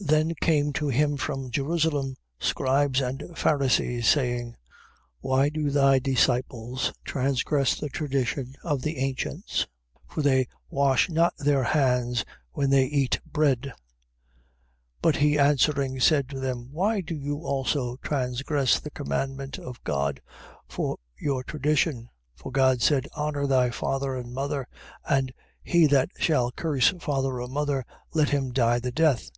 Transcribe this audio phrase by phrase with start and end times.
[0.00, 0.06] 15:1.
[0.06, 4.54] Then came to him from Jerusalem scribes and Pharisees, saying: 15:2.
[5.22, 9.66] Why do thy disciples transgress the tradition of the ancients?
[10.08, 13.72] For they wash not their hands when they eat bread.
[15.02, 15.02] 15:3.
[15.02, 20.20] But he answering, said to them: Why do you also transgress the commandment of God
[20.68, 22.08] for your tradition?
[22.36, 23.20] For God said: 15:4.
[23.20, 24.68] Honour thy father and mother:
[25.08, 25.32] And:
[25.64, 27.84] He that shall curse father or mother,
[28.14, 29.32] let him die the death.